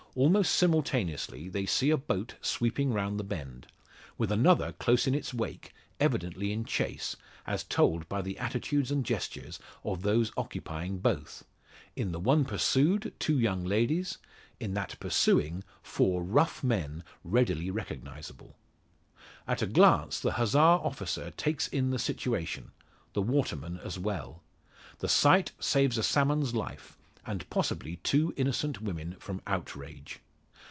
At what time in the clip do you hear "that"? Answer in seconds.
14.73-14.99